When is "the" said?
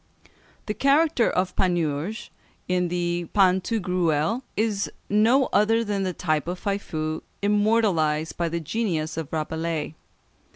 0.65-0.73, 2.87-3.27, 6.01-6.11, 8.49-8.59